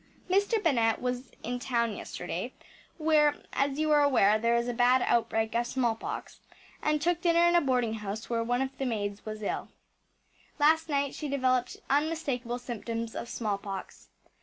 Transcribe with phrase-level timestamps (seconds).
[0.27, 0.57] Mr.
[0.63, 2.53] Bennett was in town yesterday
[2.97, 6.39] where, as you are aware, there is a bad outbreak of smallpox
[6.81, 9.67] and took dinner in a boarding house where one of the maids was ill.
[10.57, 14.09] Last night she developed unmistakable symptoms of smallpox.